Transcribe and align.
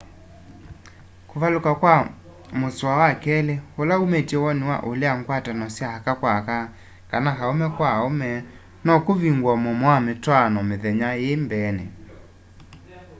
kuvaluka 1.29 1.71
kwa 1.81 1.95
musoa 2.59 2.95
wa 3.01 3.11
keli 3.23 3.55
ula 3.81 3.93
umitye 4.05 4.37
woni 4.43 4.63
wa 4.71 4.77
ulea 4.89 5.13
ngwatano 5.19 5.65
sya 5.75 5.87
aka 5.97 6.13
kwa 6.19 6.31
aka 6.39 6.57
kana 7.09 7.29
aume 7.41 7.67
kwa 7.75 7.89
aume 7.97 8.29
no 8.85 8.93
kuvingue 9.05 9.53
muomo 9.63 9.87
wa 9.93 9.97
mitwaano 10.07 10.59
mithenya 10.69 11.09
ii 11.23 11.35
mbeeni 11.43 11.85